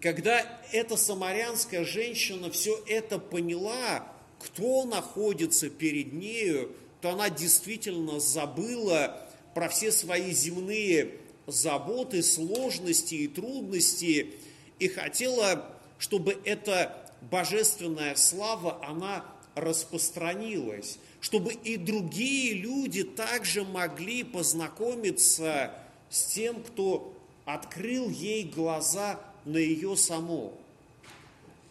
когда 0.00 0.62
эта 0.72 0.96
самарянская 0.96 1.84
женщина 1.84 2.50
все 2.50 2.82
это 2.86 3.18
поняла, 3.18 4.10
кто 4.38 4.84
находится 4.84 5.68
перед 5.70 6.12
нею, 6.12 6.72
то 7.00 7.10
она 7.10 7.30
действительно 7.30 8.20
забыла 8.20 9.21
про 9.54 9.68
все 9.68 9.92
свои 9.92 10.32
земные 10.32 11.12
заботы, 11.46 12.22
сложности 12.22 13.14
и 13.14 13.28
трудности, 13.28 14.34
и 14.78 14.88
хотела, 14.88 15.76
чтобы 15.98 16.38
эта 16.44 17.10
божественная 17.30 18.14
слава, 18.16 18.84
она 18.84 19.24
распространилась, 19.54 20.98
чтобы 21.20 21.52
и 21.52 21.76
другие 21.76 22.54
люди 22.54 23.04
также 23.04 23.64
могли 23.64 24.24
познакомиться 24.24 25.74
с 26.10 26.26
тем, 26.26 26.62
кто 26.62 27.14
открыл 27.44 28.08
ей 28.08 28.44
глаза 28.44 29.20
на 29.44 29.58
ее 29.58 29.96
само. 29.96 30.52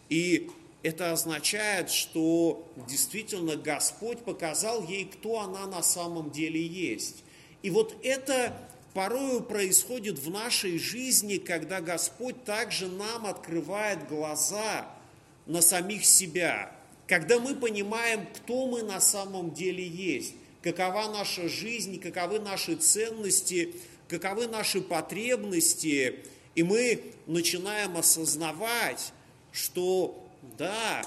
И 0.08 0.50
это 0.82 1.12
означает, 1.12 1.90
что 1.90 2.68
действительно 2.88 3.56
Господь 3.56 4.18
показал 4.18 4.84
ей, 4.86 5.04
кто 5.06 5.40
она 5.40 5.66
на 5.66 5.82
самом 5.82 6.30
деле 6.30 6.64
есть. 6.64 7.22
И 7.62 7.70
вот 7.70 7.96
это 8.02 8.52
порою 8.92 9.42
происходит 9.42 10.18
в 10.18 10.30
нашей 10.30 10.78
жизни, 10.78 11.38
когда 11.38 11.80
Господь 11.80 12.44
также 12.44 12.88
нам 12.88 13.26
открывает 13.26 14.08
глаза 14.08 14.86
на 15.46 15.62
самих 15.62 16.04
себя, 16.04 16.72
когда 17.06 17.38
мы 17.38 17.54
понимаем, 17.54 18.26
кто 18.34 18.66
мы 18.66 18.82
на 18.82 19.00
самом 19.00 19.52
деле 19.52 19.86
есть, 19.86 20.34
какова 20.62 21.08
наша 21.12 21.48
жизнь, 21.48 22.00
каковы 22.00 22.38
наши 22.38 22.76
ценности, 22.76 23.74
каковы 24.08 24.46
наши 24.46 24.80
потребности, 24.80 26.20
и 26.54 26.62
мы 26.62 27.02
начинаем 27.26 27.96
осознавать, 27.96 29.12
что 29.52 30.26
да, 30.58 31.02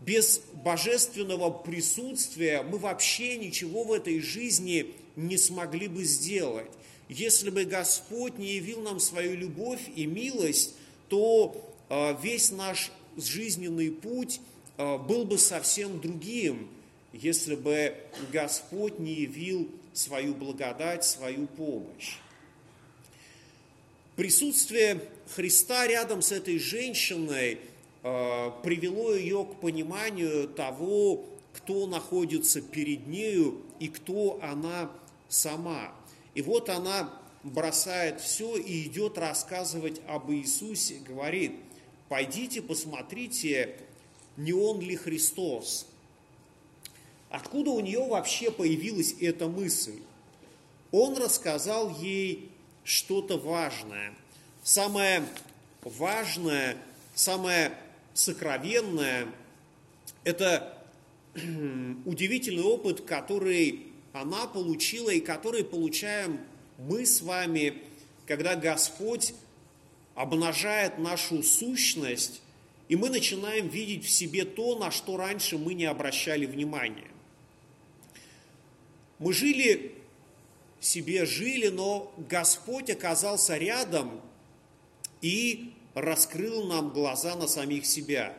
без 0.00 0.42
божественного 0.52 1.50
присутствия 1.50 2.62
мы 2.62 2.78
вообще 2.78 3.38
ничего 3.38 3.84
в 3.84 3.92
этой 3.92 4.20
жизни 4.20 4.94
не 5.16 5.38
смогли 5.38 5.88
бы 5.88 6.04
сделать. 6.04 6.70
Если 7.08 7.50
бы 7.50 7.64
Господь 7.64 8.38
не 8.38 8.54
явил 8.54 8.82
нам 8.82 9.00
свою 9.00 9.36
любовь 9.36 9.80
и 9.94 10.06
милость, 10.06 10.74
то 11.08 11.74
э, 11.88 12.16
весь 12.22 12.50
наш 12.50 12.92
жизненный 13.16 13.90
путь 13.90 14.40
э, 14.76 14.98
был 14.98 15.24
бы 15.24 15.38
совсем 15.38 16.00
другим, 16.00 16.68
если 17.12 17.54
бы 17.54 17.94
Господь 18.32 18.98
не 18.98 19.14
явил 19.14 19.70
свою 19.92 20.34
благодать, 20.34 21.04
свою 21.04 21.46
помощь. 21.46 22.16
Присутствие 24.16 25.00
Христа 25.34 25.86
рядом 25.86 26.22
с 26.22 26.32
этой 26.32 26.58
женщиной 26.58 27.58
э, 28.02 28.50
привело 28.62 29.14
ее 29.14 29.44
к 29.44 29.60
пониманию 29.60 30.48
того, 30.48 31.24
кто 31.52 31.86
находится 31.86 32.60
перед 32.60 33.06
нею 33.06 33.62
и 33.78 33.88
кто 33.88 34.38
она 34.42 34.90
сама. 35.36 35.92
И 36.34 36.42
вот 36.42 36.68
она 36.68 37.10
бросает 37.42 38.20
все 38.20 38.56
и 38.56 38.86
идет 38.86 39.18
рассказывать 39.18 40.00
об 40.08 40.30
Иисусе, 40.32 40.96
говорит, 40.98 41.52
пойдите 42.08 42.62
посмотрите, 42.62 43.78
не 44.36 44.52
он 44.52 44.80
ли 44.80 44.96
Христос. 44.96 45.86
Откуда 47.30 47.70
у 47.70 47.80
нее 47.80 48.04
вообще 48.04 48.50
появилась 48.50 49.14
эта 49.20 49.48
мысль? 49.48 50.00
Он 50.92 51.16
рассказал 51.16 51.90
ей 51.90 52.50
что-то 52.84 53.36
важное. 53.38 54.14
Самое 54.62 55.24
важное, 55.82 56.76
самое 57.14 57.72
сокровенное– 58.14 59.28
это 60.24 60.82
удивительный 61.34 62.62
опыт, 62.62 63.02
который 63.02 63.92
она 64.20 64.46
получила 64.46 65.10
и 65.10 65.20
который 65.20 65.62
получаем 65.64 66.40
мы 66.78 67.04
с 67.04 67.20
вами, 67.20 67.82
когда 68.26 68.56
Господь 68.56 69.34
обнажает 70.14 70.98
нашу 70.98 71.42
сущность, 71.42 72.40
и 72.88 72.96
мы 72.96 73.10
начинаем 73.10 73.68
видеть 73.68 74.04
в 74.04 74.10
себе 74.10 74.44
то, 74.44 74.78
на 74.78 74.90
что 74.90 75.16
раньше 75.16 75.58
мы 75.58 75.74
не 75.74 75.84
обращали 75.84 76.46
внимания. 76.46 77.10
Мы 79.18 79.32
жили 79.32 79.94
себе 80.80 81.26
жили, 81.26 81.68
но 81.68 82.12
Господь 82.28 82.90
оказался 82.90 83.56
рядом 83.56 84.20
и 85.20 85.72
раскрыл 85.94 86.66
нам 86.66 86.90
глаза 86.90 87.34
на 87.34 87.48
самих 87.48 87.84
себя. 87.86 88.34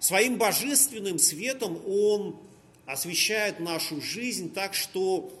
Своим 0.00 0.36
божественным 0.36 1.18
светом 1.18 1.80
Он 1.86 2.36
освещает 2.86 3.60
нашу 3.60 4.00
жизнь 4.00 4.52
так, 4.52 4.74
что 4.74 5.32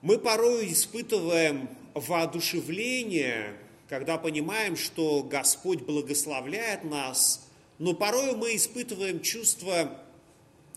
мы 0.00 0.18
порой 0.18 0.72
испытываем 0.72 1.68
воодушевление, 1.94 3.56
когда 3.88 4.18
понимаем, 4.18 4.76
что 4.76 5.22
Господь 5.22 5.82
благословляет 5.82 6.84
нас, 6.84 7.46
но 7.78 7.94
порой 7.94 8.34
мы 8.34 8.56
испытываем 8.56 9.20
чувство 9.20 9.98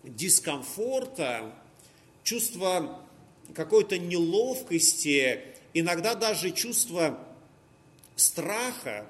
дискомфорта, 0.04 1.54
чувство 2.24 3.00
какой-то 3.54 3.98
неловкости, 3.98 5.42
иногда 5.74 6.16
даже 6.16 6.52
чувство 6.52 7.20
страха. 8.16 9.06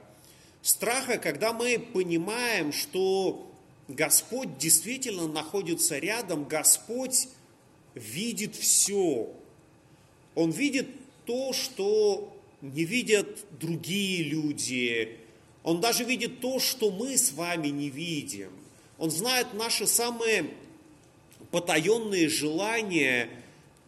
Страха, 0.62 1.18
когда 1.18 1.54
мы 1.54 1.80
понимаем, 1.80 2.74
что 2.74 3.52
Господь 3.88 4.58
действительно 4.58 5.28
находится 5.28 6.00
рядом, 6.00 6.46
Господь 6.46 7.28
видит 7.94 8.56
все. 8.56 9.32
Он 10.34 10.52
видит 10.52 10.88
то, 11.26 11.54
что 11.54 12.36
не 12.62 12.84
видят 12.84 13.46
другие 13.60 14.24
люди. 14.24 15.18
Он 15.64 15.82
даже 15.82 16.04
видит 16.04 16.40
то, 16.42 16.60
что 16.60 16.92
мы 16.92 17.18
с 17.18 17.32
вами 17.32 17.68
не 17.68 17.90
видим. 17.90 18.52
Он 18.98 19.12
знает 19.12 19.54
наши 19.54 19.88
самые 19.88 20.52
потаенные 21.52 22.28
желания, 22.28 23.30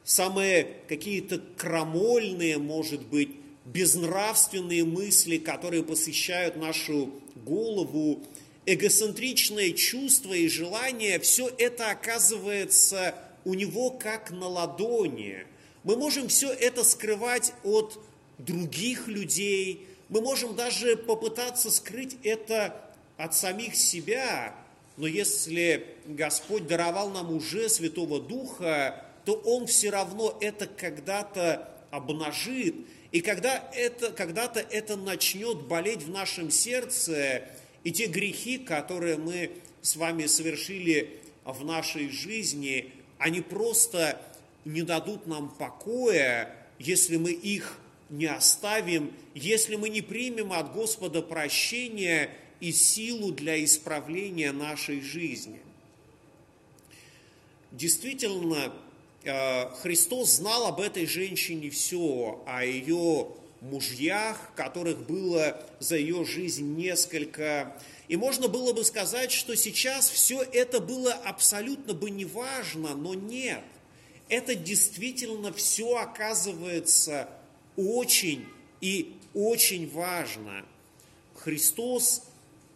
самые 0.04 0.76
какие-то 0.88 1.42
крамольные, 1.56 2.58
может 2.58 3.02
быть, 3.08 3.30
безнравственные 3.66 4.86
мысли, 4.86 5.38
которые 5.38 5.84
посещают 5.84 6.56
нашу 6.56 7.12
голову, 7.36 8.22
эгоцентричные 8.68 9.74
чувства 9.74 10.34
и 10.34 10.50
желания, 10.50 11.20
все 11.20 11.50
это 11.58 11.90
оказывается 11.90 13.16
у 13.46 13.54
него 13.54 13.92
как 13.92 14.30
на 14.30 14.48
ладони. 14.48 15.48
Мы 15.84 15.96
можем 15.96 16.28
все 16.28 16.52
это 16.52 16.84
скрывать 16.84 17.54
от 17.64 17.98
других 18.38 19.08
людей, 19.08 19.88
мы 20.10 20.22
можем 20.22 20.56
даже 20.56 20.98
попытаться 20.98 21.72
скрыть 21.72 22.18
это 22.24 22.76
от 23.16 23.34
самих 23.34 23.74
себя, 23.76 24.54
но 24.98 25.08
если 25.08 25.88
Господь 26.06 26.68
даровал 26.68 27.10
нам 27.10 27.34
уже 27.34 27.70
Святого 27.70 28.20
Духа, 28.20 29.06
то 29.24 29.34
Он 29.46 29.66
все 29.66 29.92
равно 29.92 30.38
это 30.42 30.68
когда-то 30.68 31.74
обнажит. 31.90 32.76
И 33.14 33.22
когда 33.22 33.72
это, 33.74 34.12
когда-то 34.12 34.60
это 34.60 34.98
начнет 34.98 35.62
болеть 35.62 36.04
в 36.04 36.10
нашем 36.10 36.52
сердце, 36.52 37.44
и 37.88 37.92
те 37.94 38.08
грехи, 38.08 38.58
которые 38.58 39.16
мы 39.16 39.50
с 39.82 39.96
вами 39.96 40.26
совершили 40.26 41.22
в 41.46 41.64
нашей 41.64 42.10
жизни, 42.10 42.92
они 43.18 43.40
просто 43.40 44.22
не 44.66 44.82
дадут 44.82 45.26
нам 45.26 45.48
покоя, 45.58 46.54
если 46.80 47.16
мы 47.16 47.32
их 47.32 47.80
не 48.10 48.26
оставим, 48.26 49.14
если 49.34 49.78
мы 49.78 49.88
не 49.88 50.02
примем 50.02 50.52
от 50.52 50.74
Господа 50.74 51.22
прощения 51.22 52.30
и 52.60 52.74
силу 52.74 53.32
для 53.32 53.64
исправления 53.64 54.52
нашей 54.52 55.00
жизни. 55.00 55.62
Действительно, 57.72 58.74
Э, 59.28 59.70
Христос 59.82 60.38
знал 60.38 60.68
об 60.68 60.80
этой 60.80 61.06
женщине 61.06 61.70
все, 61.70 62.42
о 62.48 62.64
ее 62.64 63.28
мужьях, 63.70 64.52
которых 64.56 65.06
было 65.06 65.62
за 65.80 65.98
ее 65.98 66.26
жизнь 66.26 66.76
несколько. 66.76 67.76
И 68.08 68.16
можно 68.16 68.48
было 68.48 68.74
бы 68.74 68.84
сказать, 68.84 69.32
что 69.32 69.56
сейчас 69.56 70.10
все 70.10 70.42
это 70.42 70.80
было 70.80 71.14
абсолютно 71.14 71.94
бы 71.94 72.10
неважно, 72.10 72.96
но 72.96 73.14
нет. 73.14 73.64
Это 74.30 74.56
действительно 74.56 75.54
все 75.54 75.98
оказывается 75.98 77.30
очень 77.76 78.46
и 78.82 79.16
очень 79.34 79.90
важно. 79.90 80.66
Христос 81.36 82.24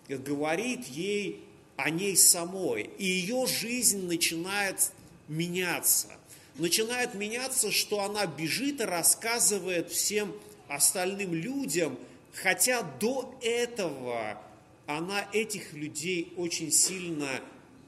говорит 0.08 0.86
ей 0.88 1.44
о 1.78 1.90
ней 1.90 2.16
самой, 2.16 2.90
и 2.98 3.06
ее 3.06 3.48
жизнь 3.48 4.06
начинает 4.06 4.92
меняться 5.28 6.10
начинает 6.58 7.16
меняться, 7.16 7.72
что 7.72 8.02
она 8.02 8.26
бежит 8.26 8.82
и 8.82 8.86
рассказывает 8.86 9.90
всем 9.90 10.34
остальным 10.76 11.34
людям, 11.34 11.98
хотя 12.34 12.82
до 13.00 13.38
этого 13.42 14.42
она 14.88 15.26
этих 15.34 15.74
людей 15.74 16.34
очень 16.38 16.72
сильно 16.72 17.30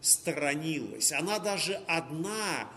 сторонилась. 0.01 1.11
Она 1.11 1.39
даже 1.39 1.75
одна 1.87 2.69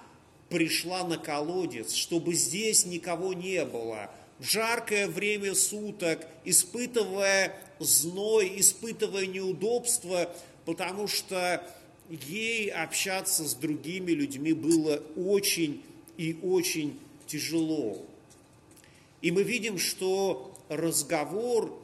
пришла 0.49 1.05
на 1.05 1.19
колодец, 1.19 1.93
чтобы 1.93 2.35
здесь 2.35 2.87
никого 2.87 3.35
не 3.35 3.65
было. 3.65 4.11
В 4.39 4.45
жаркое 4.45 5.09
время 5.09 5.55
суток, 5.55 6.27
испытывая 6.45 7.53
зной, 7.79 8.53
испытывая 8.57 9.27
неудобства, 9.27 10.31
потому 10.65 11.09
что 11.09 11.63
ей 12.09 12.71
общаться 12.71 13.45
с 13.45 13.55
другими 13.55 14.13
людьми 14.13 14.53
было 14.53 15.03
очень 15.17 15.83
и 16.17 16.39
очень 16.43 16.99
тяжело. 17.27 18.05
И 19.27 19.31
мы 19.33 19.43
видим, 19.43 19.79
что 19.79 20.55
разговор 20.69 21.77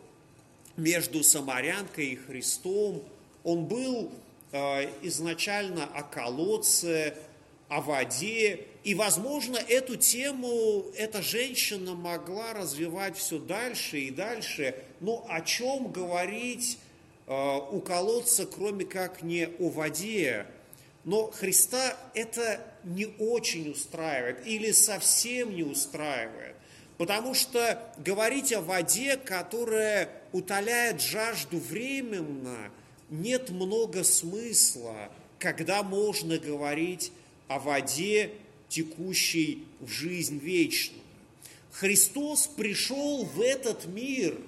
между 0.77 1.25
самарянкой 1.25 2.07
и 2.07 2.17
Христом, 2.17 3.03
он 3.43 3.65
был 3.65 4.13
э, 4.53 4.89
изначально 5.03 5.85
о 5.85 6.03
колодце, 6.03 7.17
о 7.69 7.81
воде, 7.81 8.67
и, 8.85 8.95
возможно, 8.95 9.57
эту 9.57 9.97
тему 9.97 10.85
эта 10.97 11.21
женщина 11.23 11.95
могла 11.95 12.53
развивать 12.53 13.17
все 13.17 13.39
дальше 13.39 13.99
и 13.99 14.11
дальше, 14.11 14.77
но 15.01 15.27
о 15.29 15.41
чем 15.41 15.91
говорить 15.91 16.79
Э, 17.27 17.61
у 17.71 17.81
колодца, 17.81 18.47
кроме 18.47 18.85
как 18.85 19.23
не 19.23 19.49
о 19.59 19.71
воде. 19.71 20.47
Но 21.05 21.31
Христа 21.31 21.97
это 22.15 22.61
не 22.85 23.07
очень 23.07 23.71
устраивает 23.71 24.47
или 24.47 24.71
совсем 24.73 25.55
не 25.55 25.63
устраивает. 25.63 26.52
Потому 27.03 27.35
что 27.35 27.83
говорить 27.99 28.53
о 28.53 28.61
воде, 28.61 29.17
которая 29.17 30.09
утоляет 30.31 31.01
жажду 31.03 31.59
временно, 31.59 32.71
нет 33.11 33.51
много 33.51 34.05
смысла, 34.05 35.11
когда 35.41 35.83
можно 35.83 36.39
говорить 36.39 37.11
о 37.49 37.59
воде, 37.59 38.31
текущей 38.69 39.65
в 39.81 39.89
жизнь 39.89 40.39
вечную. 40.39 41.03
Христос 41.73 42.47
пришел 42.47 43.25
в 43.25 43.41
этот 43.41 43.87
мир 43.87 44.39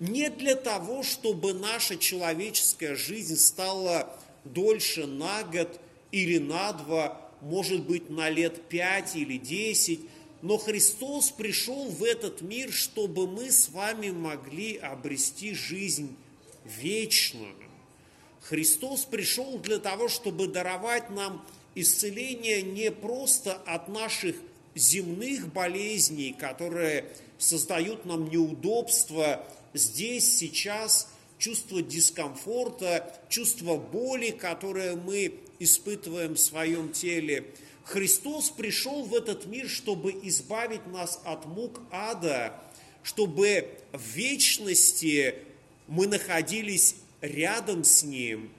не 0.00 0.30
для 0.30 0.54
того, 0.54 1.02
чтобы 1.02 1.52
наша 1.52 1.98
человеческая 1.98 2.96
жизнь 2.96 3.36
стала 3.36 4.18
дольше 4.46 5.06
на 5.06 5.42
год 5.42 5.78
или 6.10 6.38
на 6.38 6.72
два, 6.72 7.20
может 7.42 7.82
быть, 7.84 8.08
на 8.08 8.30
лет 8.30 8.66
пять 8.70 9.14
или 9.14 9.36
десять, 9.36 10.00
но 10.42 10.58
Христос 10.58 11.30
пришел 11.30 11.88
в 11.88 12.02
этот 12.02 12.42
мир, 12.42 12.72
чтобы 12.72 13.28
мы 13.28 13.50
с 13.50 13.68
вами 13.68 14.10
могли 14.10 14.76
обрести 14.76 15.54
жизнь 15.54 16.16
вечную. 16.64 17.54
Христос 18.42 19.04
пришел 19.04 19.58
для 19.58 19.78
того, 19.78 20.08
чтобы 20.08 20.48
даровать 20.48 21.10
нам 21.10 21.46
исцеление 21.76 22.60
не 22.62 22.90
просто 22.90 23.54
от 23.54 23.88
наших 23.88 24.34
земных 24.74 25.52
болезней, 25.52 26.32
которые 26.32 27.06
создают 27.38 28.04
нам 28.04 28.28
неудобства 28.28 29.46
здесь, 29.74 30.38
сейчас, 30.38 31.08
чувство 31.38 31.82
дискомфорта, 31.82 33.16
чувство 33.28 33.76
боли, 33.76 34.30
которое 34.30 34.96
мы 34.96 35.34
испытываем 35.60 36.34
в 36.34 36.40
своем 36.40 36.92
теле. 36.92 37.46
Христос 37.84 38.50
пришел 38.50 39.04
в 39.04 39.14
этот 39.14 39.46
мир, 39.46 39.68
чтобы 39.68 40.12
избавить 40.22 40.86
нас 40.86 41.20
от 41.24 41.46
мук 41.46 41.80
ада, 41.90 42.54
чтобы 43.02 43.68
в 43.92 44.02
вечности 44.14 45.34
мы 45.88 46.06
находились 46.06 46.96
рядом 47.20 47.84
с 47.84 48.02
Ним, 48.02 48.50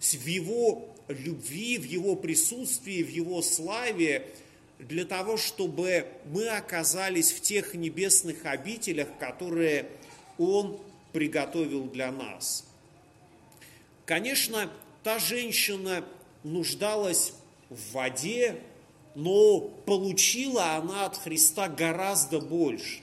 в 0.00 0.26
Его 0.26 0.88
любви, 1.08 1.78
в 1.78 1.84
Его 1.84 2.14
присутствии, 2.16 3.02
в 3.02 3.08
Его 3.08 3.40
славе, 3.42 4.26
для 4.78 5.04
того, 5.04 5.36
чтобы 5.36 6.06
мы 6.26 6.48
оказались 6.48 7.32
в 7.32 7.40
тех 7.40 7.74
небесных 7.74 8.44
обителях, 8.44 9.08
которые 9.18 9.88
Он 10.38 10.80
приготовил 11.12 11.84
для 11.84 12.10
нас. 12.10 12.66
Конечно, 14.06 14.70
та 15.02 15.18
женщина 15.18 16.04
нуждалась 16.42 17.32
в 17.74 17.92
воде, 17.92 18.60
но 19.14 19.60
получила 19.60 20.76
она 20.76 21.06
от 21.06 21.16
Христа 21.16 21.68
гораздо 21.68 22.40
больше. 22.40 23.00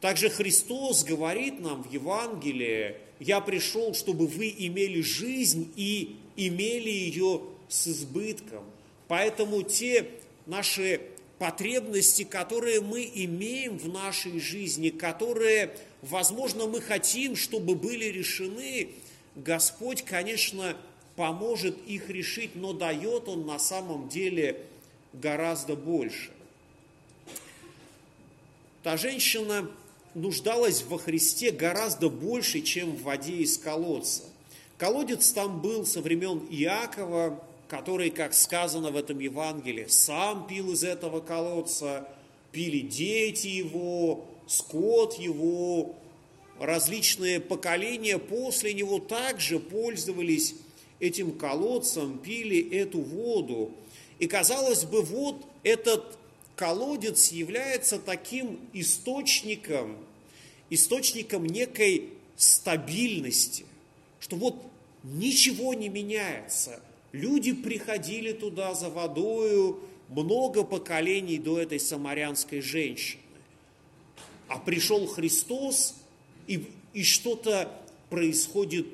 Также 0.00 0.28
Христос 0.28 1.04
говорит 1.04 1.60
нам 1.60 1.82
в 1.82 1.92
Евангелии, 1.92 2.96
я 3.18 3.40
пришел, 3.40 3.94
чтобы 3.94 4.26
вы 4.26 4.54
имели 4.56 5.00
жизнь 5.00 5.72
и 5.74 6.16
имели 6.36 6.90
ее 6.90 7.42
с 7.68 7.88
избытком. 7.88 8.64
Поэтому 9.08 9.62
те 9.62 10.06
наши 10.44 11.00
потребности, 11.38 12.24
которые 12.24 12.80
мы 12.80 13.10
имеем 13.14 13.78
в 13.78 13.88
нашей 13.88 14.38
жизни, 14.38 14.90
которые, 14.90 15.74
возможно, 16.02 16.66
мы 16.66 16.80
хотим, 16.80 17.36
чтобы 17.36 17.74
были 17.74 18.06
решены, 18.06 18.90
Господь, 19.34 20.02
конечно, 20.02 20.76
поможет 21.16 21.76
их 21.86 22.10
решить, 22.10 22.54
но 22.54 22.72
дает 22.72 23.28
Он 23.28 23.46
на 23.46 23.58
самом 23.58 24.08
деле 24.08 24.60
гораздо 25.12 25.74
больше. 25.74 26.30
Та 28.82 28.96
женщина 28.96 29.68
нуждалась 30.14 30.82
во 30.82 30.98
Христе 30.98 31.50
гораздо 31.50 32.08
больше, 32.08 32.60
чем 32.60 32.92
в 32.92 33.02
воде 33.02 33.38
из 33.38 33.58
колодца. 33.58 34.22
Колодец 34.78 35.30
там 35.32 35.60
был 35.60 35.86
со 35.86 36.02
времен 36.02 36.46
Иакова, 36.50 37.42
который, 37.68 38.10
как 38.10 38.34
сказано 38.34 38.90
в 38.90 38.96
этом 38.96 39.18
Евангелии, 39.18 39.86
сам 39.88 40.46
пил 40.46 40.72
из 40.72 40.84
этого 40.84 41.20
колодца, 41.20 42.08
пили 42.52 42.80
дети 42.80 43.48
его, 43.48 44.24
скот 44.46 45.18
его, 45.18 45.96
различные 46.60 47.40
поколения 47.40 48.18
после 48.18 48.72
него 48.72 48.98
также 48.98 49.58
пользовались 49.58 50.54
этим 51.00 51.32
колодцем, 51.32 52.18
пили 52.18 52.70
эту 52.74 53.00
воду. 53.00 53.72
И 54.18 54.26
казалось 54.26 54.84
бы, 54.84 55.02
вот 55.02 55.44
этот 55.62 56.18
колодец 56.54 57.32
является 57.32 57.98
таким 57.98 58.58
источником, 58.72 59.96
источником 60.70 61.46
некой 61.46 62.10
стабильности, 62.36 63.66
что 64.20 64.36
вот 64.36 64.56
ничего 65.02 65.74
не 65.74 65.88
меняется. 65.88 66.80
Люди 67.12 67.52
приходили 67.52 68.32
туда 68.32 68.74
за 68.74 68.90
водою 68.90 69.80
много 70.08 70.64
поколений 70.64 71.38
до 71.38 71.58
этой 71.58 71.80
самарянской 71.80 72.60
женщины. 72.60 73.22
А 74.48 74.58
пришел 74.58 75.06
Христос, 75.06 75.94
и, 76.46 76.66
и 76.92 77.02
что-то 77.02 77.72
происходит 78.10 78.86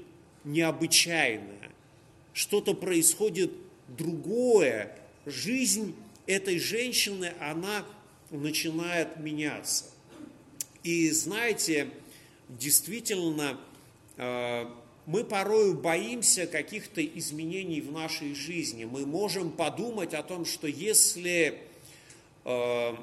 необычайное, 0.45 1.62
что-то 2.33 2.75
происходит 2.75 3.53
другое. 3.89 4.97
Жизнь 5.27 5.95
этой 6.27 6.59
женщины, 6.59 7.33
она 7.41 7.85
начинает 8.31 9.19
меняться. 9.19 9.87
И 10.83 11.11
знаете, 11.11 11.91
действительно, 12.49 13.59
э, 14.17 14.67
мы 15.07 15.25
порою 15.25 15.75
боимся 15.75 16.47
каких-то 16.47 17.05
изменений 17.05 17.81
в 17.81 17.93
нашей 17.93 18.35
жизни. 18.35 18.85
Мы 18.85 19.05
можем 19.05 19.51
подумать 19.51 20.15
о 20.15 20.23
том, 20.23 20.45
что 20.45 20.67
если 20.67 21.61
э, 22.45 22.97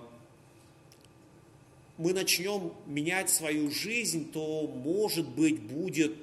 мы 1.97 2.13
начнем 2.13 2.73
менять 2.85 3.29
свою 3.29 3.69
жизнь, 3.69 4.31
то, 4.31 4.67
может 4.67 5.27
быть, 5.27 5.59
будет 5.59 6.15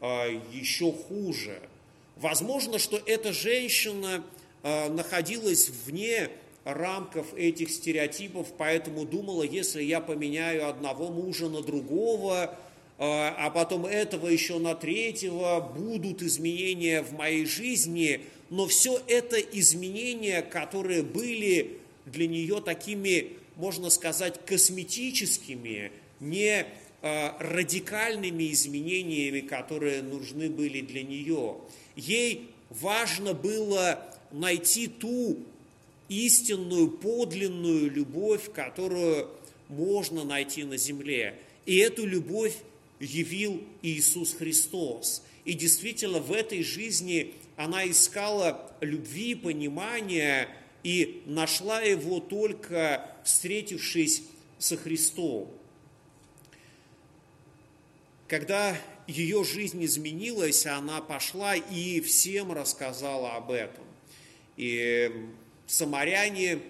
э, 0.00 0.40
еще 0.52 0.92
хуже. 0.92 1.60
Возможно, 2.16 2.78
что 2.78 3.00
эта 3.06 3.32
женщина 3.32 4.22
находилась 4.62 5.70
вне 5.86 6.28
рамков 6.64 7.34
этих 7.34 7.70
стереотипов, 7.70 8.48
поэтому 8.56 9.04
думала, 9.04 9.42
если 9.42 9.82
я 9.82 10.00
поменяю 10.00 10.68
одного 10.68 11.08
мужа 11.08 11.48
на 11.48 11.62
другого, 11.62 12.56
а, 12.98 13.34
а 13.38 13.50
потом 13.50 13.86
этого 13.86 14.26
еще 14.26 14.58
на 14.58 14.74
третьего, 14.74 15.60
будут 15.60 16.22
изменения 16.22 17.02
в 17.02 17.12
моей 17.12 17.46
жизни, 17.46 18.20
но 18.50 18.66
все 18.66 19.00
это 19.06 19.38
изменения, 19.40 20.42
которые 20.42 21.02
были 21.02 21.78
для 22.04 22.26
нее 22.26 22.60
такими, 22.60 23.38
можно 23.56 23.88
сказать, 23.88 24.44
косметическими, 24.44 25.92
не 26.20 26.66
а, 27.00 27.36
радикальными 27.40 28.52
изменениями, 28.52 29.40
которые 29.40 30.02
нужны 30.02 30.50
были 30.50 30.82
для 30.82 31.02
нее. 31.02 31.56
Ей 31.96 32.50
важно 32.68 33.34
было 33.34 34.14
найти 34.30 34.86
ту 34.86 35.38
истинную, 36.08 36.90
подлинную 36.90 37.90
любовь, 37.90 38.52
которую 38.52 39.30
можно 39.68 40.24
найти 40.24 40.64
на 40.64 40.76
земле. 40.76 41.38
И 41.66 41.76
эту 41.76 42.06
любовь 42.06 42.56
явил 42.98 43.62
Иисус 43.82 44.34
Христос. 44.34 45.22
И 45.44 45.54
действительно 45.54 46.18
в 46.18 46.32
этой 46.32 46.62
жизни 46.62 47.34
она 47.56 47.88
искала 47.88 48.72
любви, 48.80 49.34
понимания 49.34 50.48
и 50.82 51.22
нашла 51.26 51.80
его 51.80 52.20
только 52.20 53.16
встретившись 53.24 54.22
со 54.58 54.76
Христом. 54.76 55.50
Когда 58.28 58.76
ее 59.10 59.44
жизнь 59.44 59.84
изменилась, 59.84 60.66
она 60.66 61.00
пошла 61.00 61.56
и 61.56 62.00
всем 62.00 62.52
рассказала 62.52 63.34
об 63.34 63.50
этом. 63.50 63.84
И 64.56 65.10
самаряне 65.66 66.60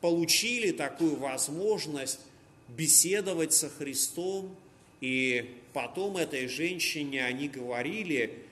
получили 0.00 0.72
такую 0.72 1.16
возможность 1.16 2.20
беседовать 2.68 3.52
со 3.52 3.68
Христом, 3.68 4.54
и 5.00 5.54
потом 5.72 6.16
этой 6.16 6.48
женщине 6.48 7.24
они 7.24 7.48
говорили, 7.48 8.42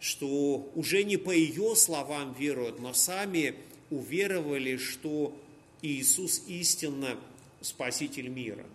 что 0.00 0.70
уже 0.74 1.04
не 1.04 1.16
по 1.16 1.30
ее 1.30 1.74
словам 1.76 2.34
веруют, 2.38 2.80
но 2.80 2.92
сами 2.92 3.54
уверовали, 3.90 4.76
что 4.76 5.36
Иисус 5.82 6.42
истинно 6.48 7.18
Спаситель 7.60 8.28
мира. 8.28 8.66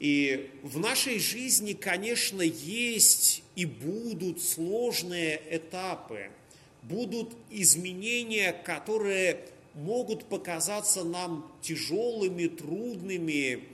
И 0.00 0.50
в 0.62 0.78
нашей 0.78 1.20
жизни, 1.20 1.74
конечно, 1.74 2.42
есть 2.42 3.42
и 3.54 3.64
будут 3.64 4.42
сложные 4.42 5.40
этапы– 5.50 6.30
будут 6.82 7.32
изменения, 7.50 8.52
которые 8.52 9.40
могут 9.74 10.24
показаться 10.24 11.04
нам 11.04 11.50
тяжелыми, 11.62 12.46
трудными, 12.48 13.64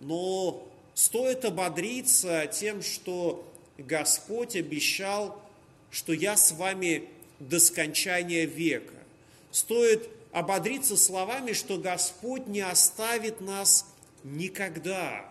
но 0.00 0.66
стоит 0.94 1.44
ободриться 1.44 2.46
тем, 2.46 2.82
что 2.82 3.46
Господь 3.78 4.56
обещал, 4.56 5.40
что 5.90 6.12
я 6.12 6.36
с 6.36 6.52
вами 6.52 7.08
до 7.38 7.60
скончания 7.60 8.46
века. 8.46 8.94
Стоит 9.50 10.08
ободриться 10.32 10.96
словами, 10.96 11.52
что 11.52 11.78
Господь 11.78 12.46
не 12.46 12.60
оставит 12.60 13.40
нас 13.40 13.86
никогда. 14.24 15.30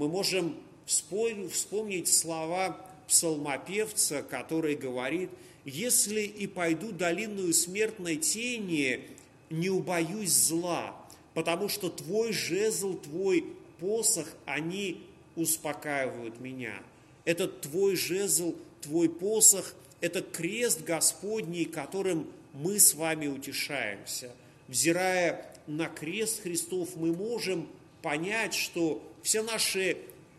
Мы 0.00 0.08
можем 0.08 0.56
вспомнить 0.86 2.08
слова 2.08 2.80
псалмопевца, 3.06 4.22
который 4.22 4.74
говорит, 4.74 5.28
«Если 5.66 6.22
и 6.22 6.46
пойду 6.46 6.90
долинную 6.90 7.52
смертной 7.52 8.16
тени, 8.16 9.02
не 9.50 9.68
убоюсь 9.68 10.32
зла, 10.32 10.96
потому 11.34 11.68
что 11.68 11.90
Твой 11.90 12.32
жезл, 12.32 12.94
Твой 12.94 13.44
посох, 13.78 14.26
они 14.46 15.02
успокаивают 15.36 16.40
меня». 16.40 16.82
Этот 17.26 17.60
Твой 17.60 17.94
жезл, 17.94 18.54
Твой 18.80 19.10
посох– 19.10 19.74
это 20.00 20.22
крест 20.22 20.80
Господний, 20.80 21.66
которым 21.66 22.26
мы 22.54 22.80
с 22.80 22.94
вами 22.94 23.26
утешаемся. 23.26 24.30
Взирая 24.66 25.54
на 25.66 25.88
крест 25.88 26.42
Христов, 26.42 26.96
мы 26.96 27.12
можем 27.12 27.68
понять, 28.02 28.54
что 28.54 29.02
все 29.22 29.42
наши 29.42 29.96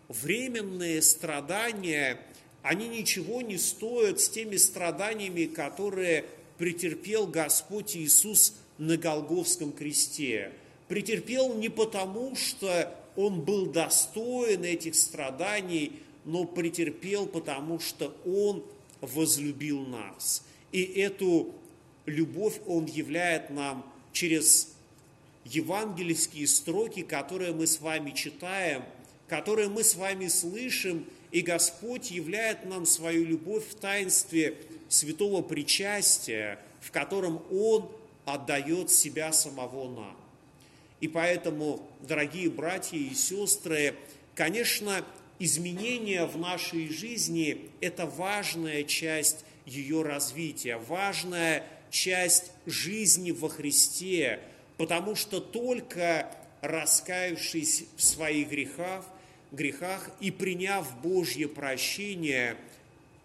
временные 0.07 1.01
страдания, 1.01 2.19
они 2.61 2.87
ничего 2.87 3.41
не 3.41 3.57
стоят 3.57 4.19
с 4.19 4.29
теми 4.29 4.57
страданиями, 4.57 5.45
которые 5.45 6.25
претерпел 6.57 7.27
Господь 7.27 7.95
Иисус 7.95 8.55
на 8.77 8.97
Голговском 8.97 9.71
кресте. 9.71 10.51
Претерпел 10.87 11.53
не 11.53 11.69
потому, 11.69 12.35
что 12.35 12.93
Он 13.15 13.41
был 13.41 13.67
достоин 13.67 14.63
этих 14.63 14.95
страданий, 14.95 15.93
но 16.25 16.45
претерпел 16.45 17.25
потому, 17.25 17.79
что 17.79 18.15
Он 18.25 18.63
возлюбил 18.99 19.81
нас. 19.81 20.43
И 20.71 20.83
эту 20.83 21.53
любовь 22.05 22.59
Он 22.67 22.85
являет 22.85 23.49
нам 23.49 23.85
через 24.11 24.70
евангельские 25.45 26.47
строки, 26.47 27.01
которые 27.01 27.53
мы 27.53 27.67
с 27.67 27.79
вами 27.79 28.11
читаем, 28.11 28.83
которые 29.27 29.69
мы 29.69 29.83
с 29.83 29.95
вами 29.95 30.27
слышим, 30.27 31.05
и 31.31 31.41
Господь 31.41 32.11
являет 32.11 32.65
нам 32.65 32.85
свою 32.85 33.25
любовь 33.25 33.65
в 33.69 33.75
таинстве 33.75 34.57
святого 34.89 35.41
причастия, 35.41 36.59
в 36.81 36.91
котором 36.91 37.41
Он 37.49 37.89
отдает 38.25 38.91
себя 38.91 39.31
самого 39.31 39.89
нам. 39.89 40.17
И 40.99 41.07
поэтому, 41.07 41.87
дорогие 42.01 42.49
братья 42.49 42.97
и 42.97 43.13
сестры, 43.13 43.95
конечно, 44.35 45.03
изменения 45.39 46.25
в 46.25 46.37
нашей 46.37 46.89
жизни– 46.89 47.69
это 47.81 48.05
важная 48.05 48.83
часть 48.83 49.45
ее 49.65 50.03
развития, 50.03 50.77
важная 50.77 51.65
часть 51.89 52.51
жизни 52.65 53.31
во 53.31 53.49
Христе, 53.49 54.39
потому 54.81 55.15
что 55.15 55.39
только 55.39 56.35
раскаявшись 56.61 57.83
в 57.97 58.01
своих 58.01 58.49
грехах, 58.49 59.05
грехах 59.51 60.09
и 60.19 60.31
приняв 60.31 60.99
Божье 61.03 61.47
прощение, 61.47 62.57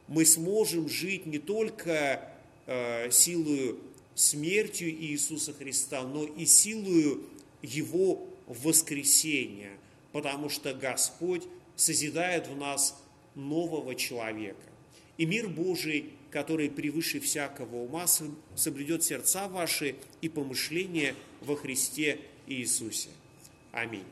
мы 0.07 0.27
сможем 0.27 0.87
жить 0.87 1.25
не 1.25 1.39
только 1.39 2.31
э, 2.67 3.11
силою 3.11 3.79
смертью 4.15 4.91
Иисуса 4.91 5.55
Христа, 5.55 6.03
но 6.03 6.25
и 6.25 6.45
силою 6.45 7.23
Его 7.63 8.23
воскресения, 8.47 9.79
потому 10.13 10.51
что 10.51 10.75
Господь 10.75 11.45
созидает 11.75 12.49
в 12.49 12.57
нас 12.59 13.03
нового 13.35 13.95
человека. 13.95 14.69
И 15.17 15.25
мир 15.25 15.49
Божий 15.49 16.11
который 16.37 16.69
превыше 16.69 17.19
всякого 17.19 17.77
ума 17.77 18.07
соблюдет 18.57 19.03
сердца 19.03 19.49
ваши 19.49 19.97
и 20.21 20.29
помышления 20.29 21.15
во 21.41 21.57
Христе 21.57 22.21
Иисусе. 22.47 23.09
Аминь. 23.73 24.05